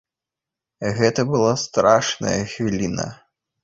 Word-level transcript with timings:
Гэта 1.01 1.27
была 1.33 1.53
страшная 1.67 2.37
хвіліна. 2.57 3.11